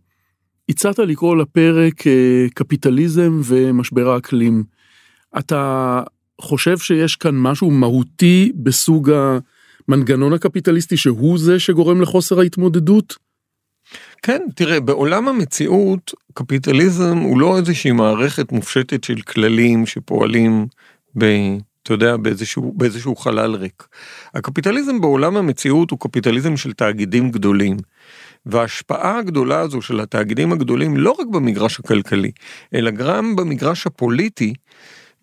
הצעת 0.68 0.98
לקרוא 0.98 1.36
לפרק 1.36 2.06
אה, 2.06 2.46
קפיטליזם 2.54 3.40
ומשבר 3.44 4.10
האקלים. 4.10 4.64
אתה 5.38 6.02
חושב 6.40 6.78
שיש 6.78 7.16
כאן 7.16 7.34
משהו 7.34 7.70
מהותי 7.70 8.52
בסוג 8.56 9.10
המנגנון 9.88 10.32
הקפיטליסטי 10.32 10.96
שהוא 10.96 11.38
זה 11.38 11.60
שגורם 11.60 12.00
לחוסר 12.00 12.40
ההתמודדות? 12.40 13.16
כן, 14.22 14.42
תראה, 14.56 14.80
בעולם 14.80 15.28
המציאות, 15.28 16.14
קפיטליזם 16.34 17.18
הוא 17.18 17.40
לא 17.40 17.56
איזושהי 17.56 17.92
מערכת 17.92 18.52
מופשטת 18.52 19.04
של 19.04 19.20
כללים 19.20 19.86
שפועלים 19.86 20.66
ב... 21.18 21.24
אתה 21.84 21.94
יודע, 21.94 22.16
באיזשהו, 22.16 22.72
באיזשהו 22.76 23.16
חלל 23.16 23.54
ריק. 23.54 23.86
הקפיטליזם 24.34 25.00
בעולם 25.00 25.36
המציאות 25.36 25.90
הוא 25.90 25.98
קפיטליזם 25.98 26.56
של 26.56 26.72
תאגידים 26.72 27.30
גדולים. 27.30 27.76
וההשפעה 28.46 29.18
הגדולה 29.18 29.60
הזו 29.60 29.82
של 29.82 30.00
התאגידים 30.00 30.52
הגדולים 30.52 30.96
לא 30.96 31.10
רק 31.10 31.26
במגרש 31.26 31.80
הכלכלי, 31.80 32.30
אלא 32.74 32.90
גם 32.90 33.36
במגרש 33.36 33.86
הפוליטי, 33.86 34.54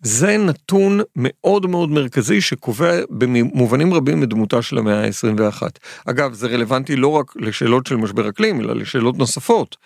זה 0.02 0.36
נתון 0.36 1.00
מאוד 1.16 1.66
מאוד 1.66 1.90
מרכזי 1.90 2.40
שקובע 2.40 3.00
במובנים 3.10 3.94
רבים 3.94 4.22
את 4.22 4.28
דמותה 4.28 4.62
של 4.62 4.78
המאה 4.78 5.04
ה-21. 5.04 5.62
אגב, 6.06 6.32
זה 6.32 6.46
רלוונטי 6.46 6.96
לא 6.96 7.08
רק 7.08 7.32
לשאלות 7.36 7.86
של 7.86 7.96
משבר 7.96 8.28
אקלים, 8.28 8.60
אלא 8.60 8.76
לשאלות 8.76 9.18
נוספות. 9.18 9.76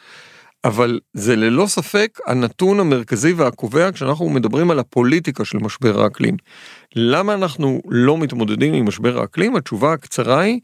אבל 0.66 1.00
זה 1.12 1.36
ללא 1.36 1.66
ספק 1.66 2.18
הנתון 2.26 2.80
המרכזי 2.80 3.32
והקובע 3.32 3.92
כשאנחנו 3.92 4.28
מדברים 4.28 4.70
על 4.70 4.78
הפוליטיקה 4.78 5.44
של 5.44 5.58
משבר 5.58 6.02
האקלים. 6.02 6.36
למה 6.96 7.34
אנחנו 7.34 7.80
לא 7.88 8.18
מתמודדים 8.18 8.74
עם 8.74 8.88
משבר 8.88 9.20
האקלים? 9.20 9.56
התשובה 9.56 9.92
הקצרה 9.92 10.40
היא 10.40 10.60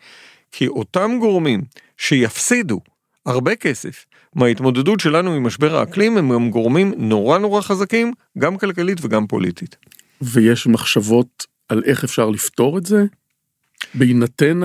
כי 0.52 0.68
אותם 0.68 1.10
גורמים 1.20 1.62
שיפסידו 1.96 2.80
הרבה 3.26 3.56
כסף 3.56 4.06
מההתמודדות 4.34 5.00
שלנו 5.00 5.32
עם 5.32 5.46
משבר 5.46 5.76
האקלים 5.76 6.16
הם 6.16 6.32
גם 6.32 6.50
גורמים 6.50 6.94
נורא 6.96 7.38
נורא 7.38 7.60
חזקים, 7.60 8.12
גם 8.38 8.58
כלכלית 8.58 8.98
וגם 9.02 9.26
פוליטית. 9.26 9.76
ויש 10.22 10.66
מחשבות 10.66 11.46
על 11.68 11.82
איך 11.86 12.04
אפשר 12.04 12.30
לפתור 12.30 12.78
את 12.78 12.86
זה? 12.86 13.04
בהינתן 13.94 14.60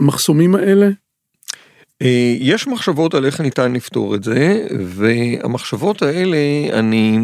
המחסומים 0.00 0.54
האלה? 0.54 0.88
אה, 2.02 2.34
יש 2.38 2.66
מחשבות 2.66 3.14
על 3.14 3.26
איך 3.26 3.40
ניתן 3.40 3.72
לפתור 3.72 4.14
את 4.14 4.24
זה, 4.24 4.66
והמחשבות 4.86 6.02
האלה, 6.02 6.36
אני, 6.72 7.18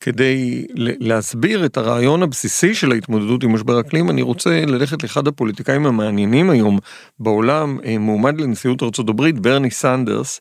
כדי 0.00 0.66
להסביר 0.74 1.66
את 1.66 1.76
הרעיון 1.76 2.22
הבסיסי 2.22 2.74
של 2.74 2.92
ההתמודדות 2.92 3.44
עם 3.44 3.54
משבר 3.54 3.80
אקלים, 3.80 4.10
אני 4.10 4.22
רוצה 4.22 4.66
ללכת 4.66 5.02
לאחד 5.02 5.28
הפוליטיקאים 5.28 5.86
המעניינים 5.86 6.50
היום 6.50 6.78
בעולם, 7.18 7.78
אה, 7.84 7.98
מועמד 7.98 8.40
לנשיאות 8.40 8.82
ארה"ב, 8.82 9.30
ברני 9.30 9.70
סנדרס, 9.70 10.40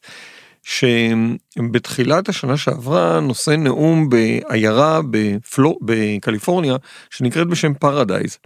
שבתחילת 0.64 2.30
השנה 2.30 2.58
שעברה 2.58 3.20
נושא 3.20 3.52
נאום 3.52 4.10
בעיירה 4.10 5.00
בפלו, 5.10 5.80
בקליפורניה 5.82 6.76
שנקראת 7.10 7.48
בשם 7.48 7.74
פרדייז, 7.74 8.38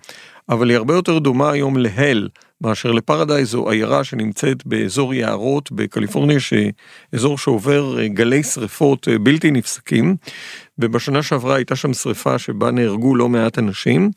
אבל 0.50 0.70
היא 0.70 0.78
הרבה 0.78 0.94
יותר 0.94 1.20
דומה 1.20 1.52
היום 1.52 1.78
ל 1.78 1.88
Hell 1.88 2.30
מאשר 2.64 2.92
ל 2.92 2.98
Paradise 2.98 3.50
זו 3.50 3.70
עיירה 3.70 4.04
שנמצאת 4.04 4.66
באזור 4.66 5.14
יערות 5.14 5.72
בקליפורניה, 5.72 6.38
שאזור 6.40 7.38
שעובר 7.38 8.00
אה, 8.00 8.08
גלי 8.08 8.44
שריפות 8.44 9.08
אה, 9.08 9.20
בלתי 9.20 9.52
נפסקים, 9.52 10.16
ובשנה 10.80 11.24
שעברה 11.24 11.56
הייתה 11.56 11.76
שם 11.76 11.94
שריפה 11.94 12.40
שבה 12.40 12.72
נהרגו 12.72 13.16
לא 13.16 13.30
מעט 13.30 13.60
אנשים, 13.60 14.12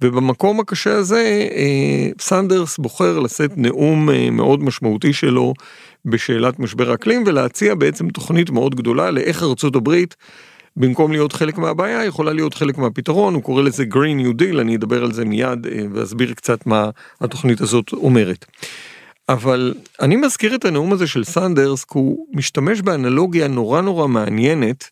ובמקום 0.00 0.60
הקשה 0.60 0.94
הזה 0.94 1.48
אה, 1.54 2.10
סנדרס 2.20 2.78
בוחר 2.78 3.18
לשאת 3.18 3.50
נאום 3.56 4.08
מאוד 4.32 4.62
משמעותי 4.62 5.12
שלו 5.12 5.54
בשאלת 6.04 6.58
משבר 6.58 6.90
האקלים 6.90 7.24
ולהציע 7.26 7.74
בעצם 7.74 8.08
תוכנית 8.08 8.50
מאוד 8.50 8.74
גדולה 8.74 9.10
לאיך 9.10 9.42
ארצות 9.42 9.76
הברית 9.76 10.16
במקום 10.76 11.12
להיות 11.12 11.32
חלק 11.32 11.58
מהבעיה 11.58 12.04
יכולה 12.04 12.32
להיות 12.32 12.54
חלק 12.54 12.78
מהפתרון, 12.78 13.34
הוא 13.34 13.42
קורא 13.42 13.62
לזה 13.62 13.84
Green 13.90 14.24
New 14.24 14.42
Deal, 14.42 14.60
אני 14.60 14.76
אדבר 14.76 15.04
על 15.04 15.12
זה 15.12 15.24
מיד 15.24 15.66
אה, 15.66 15.84
ואסביר 15.92 16.34
קצת 16.34 16.66
מה 16.66 16.90
התוכנית 17.20 17.60
הזאת 17.60 17.92
אומרת. 17.92 18.46
אבל 19.28 19.74
אני 20.00 20.16
מזכיר 20.16 20.54
את 20.54 20.64
הנאום 20.64 20.92
הזה 20.92 21.06
של 21.06 21.24
סנדרס 21.24 21.84
כי 21.84 21.98
הוא 21.98 22.26
משתמש 22.32 22.80
באנלוגיה 22.80 23.48
נורא 23.48 23.80
נורא 23.80 24.08
מעניינת 24.08 24.90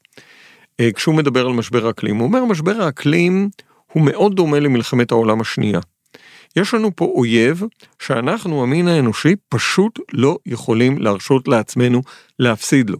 אה, 0.80 0.92
כשהוא 0.92 1.14
מדבר 1.14 1.46
על 1.46 1.52
משבר 1.52 1.86
האקלים. 1.86 2.16
הוא 2.16 2.26
אומר 2.26 2.44
משבר 2.44 2.82
האקלים 2.82 3.48
הוא 3.92 4.02
מאוד 4.02 4.34
דומה 4.34 4.60
למלחמת 4.60 5.10
העולם 5.10 5.40
השנייה. 5.40 5.80
יש 6.56 6.74
לנו 6.74 6.96
פה 6.96 7.04
אויב 7.04 7.62
שאנחנו, 7.98 8.62
המין 8.62 8.88
האנושי, 8.88 9.34
פשוט 9.48 9.98
לא 10.12 10.38
יכולים 10.46 10.98
להרשות 10.98 11.48
לעצמנו 11.48 12.02
להפסיד 12.38 12.90
לו. 12.90 12.98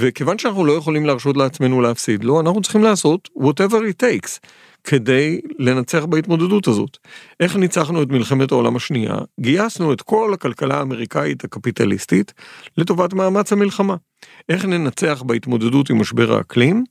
וכיוון 0.00 0.38
שאנחנו 0.38 0.64
לא 0.64 0.72
יכולים 0.72 1.06
להרשות 1.06 1.36
לעצמנו 1.36 1.80
להפסיד 1.80 2.24
לו, 2.24 2.40
אנחנו 2.40 2.62
צריכים 2.62 2.82
לעשות 2.82 3.28
whatever 3.38 3.74
it 3.74 4.02
takes 4.02 4.48
כדי 4.84 5.40
לנצח 5.58 6.04
בהתמודדות 6.04 6.68
הזאת. 6.68 6.98
איך 7.40 7.56
ניצחנו 7.56 8.02
את 8.02 8.08
מלחמת 8.08 8.52
העולם 8.52 8.76
השנייה? 8.76 9.14
גייסנו 9.40 9.92
את 9.92 10.02
כל 10.02 10.34
הכלכלה 10.34 10.78
האמריקאית 10.78 11.44
הקפיטליסטית 11.44 12.32
לטובת 12.76 13.14
מאמץ 13.14 13.52
המלחמה. 13.52 13.96
איך 14.48 14.64
ננצח 14.64 15.22
בהתמודדות 15.26 15.90
עם 15.90 16.00
משבר 16.00 16.36
האקלים? 16.36 16.84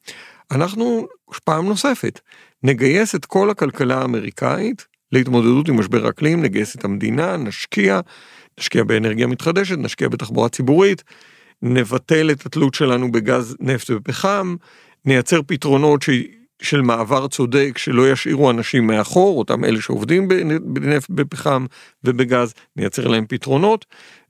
אנחנו 0.52 1.08
פעם 1.43 1.65
נוספת 1.65 2.19
נגייס 2.63 3.15
את 3.15 3.26
כל 3.26 3.50
הכלכלה 3.50 4.02
האמריקאית 4.02 4.88
להתמודדות 5.12 5.69
עם 5.69 5.80
משבר 5.80 6.06
האקלים, 6.06 6.41
נגייס 6.41 6.76
את 6.76 6.86
המדינה, 6.86 7.38
נשקיע, 7.38 8.00
נשקיע 8.60 8.84
באנרגיה 8.84 9.28
מתחדשת, 9.28 9.78
נשקיע 9.78 10.10
בתחבורה 10.10 10.50
ציבורית. 10.50 11.04
נבטל 11.62 12.32
את 12.32 12.45
התלות 12.45 12.74
שלנו 12.74 13.12
בגז 13.12 13.56
נפט 13.60 13.89
ופחם, 13.89 14.56
נייצר 15.06 15.41
פתרונות 15.48 16.02
ש... 16.02 16.10
של 16.62 16.82
מעבר 16.82 17.28
צודק 17.28 17.78
שלא 17.78 18.12
ישאירו 18.12 18.50
אנשים 18.50 18.88
מאחור, 18.88 19.39
אותם 19.39 19.65
אלה 19.65 19.82
שעובדים 19.82 20.28
בנפט, 20.63 21.10
בפחם 21.10 21.65
ובגז, 22.04 22.54
נייצר 22.76 23.08
להם 23.08 23.26
פתרונות, 23.30 23.86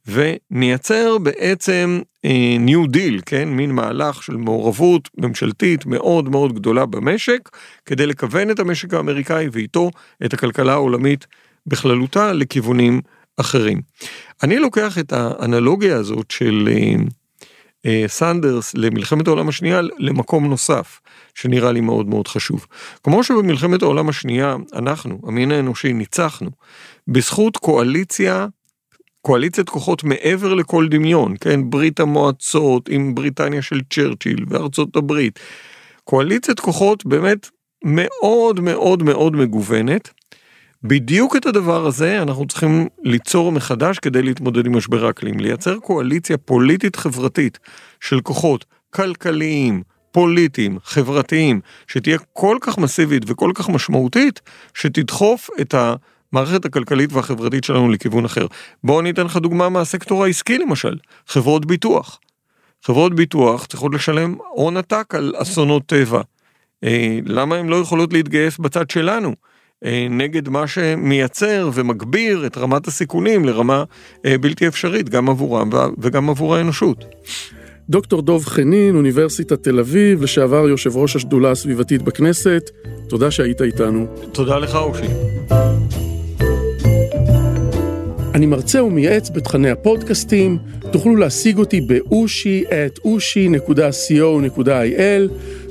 ונייצר 0.07 1.17
בעצם 1.17 2.01
אה, 2.25 2.57
New 2.67 2.87
Deal, 2.95 3.21
כן, 3.25 3.49
מין 3.49 3.71
מהלך 3.71 4.23
של 4.23 4.35
מעורבות 4.37 5.09
ממשלתית 5.17 5.85
מאוד 5.85 6.29
מאוד 6.29 6.55
גדולה 6.55 6.85
במשק, 6.85 7.49
כדי 7.85 8.05
לכוון 8.05 8.51
את 8.51 8.59
המשק 8.59 8.93
האמריקאי 8.93 9.47
ואיתו 9.51 9.91
את 10.25 10.33
הכלכלה 10.33 10.73
העולמית 10.73 11.27
בכללותה 11.67 12.33
לכיוונים 12.33 13.01
אחרים. 13.37 13.81
אני 14.43 14.59
לוקח 14.59 14.97
את 14.97 15.13
האנלוגיה 15.13 15.95
הזאת 15.95 16.31
של 16.31 16.69
אה, 16.71 16.95
סנדרס 18.07 18.73
למלחמת 18.75 19.27
העולם 19.27 19.49
השנייה 19.49 19.81
למקום 19.97 20.45
נוסף 20.49 20.99
שנראה 21.35 21.71
לי 21.71 21.81
מאוד 21.81 22.07
מאוד 22.07 22.27
חשוב. 22.27 22.65
כמו 23.03 23.23
שבמלחמת 23.23 23.81
העולם 23.81 24.09
השנייה 24.09 24.55
אנחנו, 24.73 25.19
המין 25.23 25.51
האנושי, 25.51 25.93
ניצחנו 25.93 26.49
בזכות 27.07 27.57
קואליציה, 27.57 28.47
קואליציית 29.21 29.69
כוחות 29.69 30.03
מעבר 30.03 30.53
לכל 30.53 30.87
דמיון, 30.87 31.35
כן, 31.41 31.69
ברית 31.69 31.99
המועצות 31.99 32.89
עם 32.89 33.15
בריטניה 33.15 33.61
של 33.61 33.81
צ'רצ'יל 33.93 34.45
וארצות 34.47 34.95
הברית, 34.95 35.39
קואליציית 36.03 36.59
כוחות 36.59 37.05
באמת 37.05 37.49
מאוד 37.83 38.59
מאוד 38.59 39.03
מאוד 39.03 39.35
מגוונת, 39.35 40.09
בדיוק 40.83 41.35
את 41.35 41.45
הדבר 41.45 41.85
הזה 41.85 42.21
אנחנו 42.21 42.47
צריכים 42.47 42.87
ליצור 43.03 43.51
מחדש 43.51 43.99
כדי 43.99 44.21
להתמודד 44.21 44.65
עם 44.65 44.77
משבר 44.77 45.05
האקלים, 45.05 45.39
לייצר 45.39 45.79
קואליציה 45.79 46.37
פוליטית 46.37 46.95
חברתית 46.95 47.59
של 47.99 48.21
כוחות 48.21 48.65
כלכליים, 48.89 49.83
פוליטיים, 50.11 50.77
חברתיים, 50.83 51.61
שתהיה 51.87 52.17
כל 52.33 52.57
כך 52.61 52.77
מסיבית 52.77 53.23
וכל 53.27 53.51
כך 53.55 53.69
משמעותית, 53.69 54.41
שתדחוף 54.73 55.49
את 55.61 55.75
המערכת 55.77 56.65
הכלכלית 56.65 57.13
והחברתית 57.13 57.63
שלנו 57.63 57.89
לכיוון 57.89 58.25
אחר. 58.25 58.47
בואו 58.83 58.99
אני 58.99 59.09
אתן 59.09 59.25
לך 59.25 59.37
דוגמה 59.37 59.69
מהסקטור 59.69 60.23
העסקי 60.23 60.57
למשל, 60.57 60.97
חברות 61.27 61.65
ביטוח. 61.65 62.19
חברות 62.83 63.15
ביטוח 63.15 63.65
צריכות 63.65 63.93
לשלם 63.93 64.35
הון 64.49 64.77
עתק 64.77 65.15
על 65.15 65.33
אסונות 65.37 65.85
טבע. 65.85 66.21
אה, 66.83 67.19
למה 67.25 67.55
הן 67.55 67.67
לא 67.67 67.75
יכולות 67.75 68.13
להתגייס 68.13 68.57
בצד 68.57 68.89
שלנו? 68.89 69.48
אה, 69.85 70.07
נגד 70.09 70.49
מה 70.49 70.67
שמייצר 70.67 71.69
ומגביר 71.73 72.45
את 72.45 72.57
רמת 72.57 72.87
הסיכונים 72.87 73.45
לרמה 73.45 73.83
אה, 74.25 74.37
בלתי 74.37 74.67
אפשרית 74.67 75.09
גם 75.09 75.29
עבורם 75.29 75.69
וגם 75.97 76.29
עבור 76.29 76.55
האנושות. 76.55 77.05
דוקטור 77.89 78.21
דוב 78.21 78.45
חנין, 78.45 78.95
אוניברסיטת 78.95 79.63
תל 79.63 79.79
אביב, 79.79 80.21
לשעבר 80.23 80.69
יושב 80.69 80.97
ראש 80.97 81.15
השדולה 81.15 81.51
הסביבתית 81.51 82.01
בכנסת, 82.01 82.69
תודה 83.09 83.31
שהיית 83.31 83.61
איתנו. 83.61 84.07
תודה 84.31 84.57
לך 84.57 84.75
אושי. 84.75 85.07
אני 88.33 88.45
מרצה 88.45 88.83
ומייעץ 88.83 89.29
בתכני 89.29 89.69
הפודקאסטים, 89.69 90.57
תוכלו 90.91 91.15
להשיג 91.15 91.57
אותי 91.57 91.81
באושי 91.81 92.63
את 92.69 92.99
אושי.co.il, 93.05 93.61